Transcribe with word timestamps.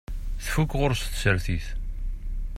Tfuk 0.43 0.71
ɣur-s 0.79 1.01
tsertit. 1.05 1.67